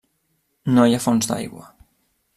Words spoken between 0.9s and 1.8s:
hi ha fonts d'aigua.